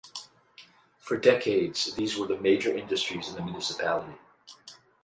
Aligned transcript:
For 0.97 1.15
decades 1.15 1.93
these 1.93 2.17
were 2.17 2.25
the 2.25 2.39
major 2.41 2.75
industries 2.75 3.29
in 3.29 3.35
the 3.35 3.43
municipality. 3.43 4.17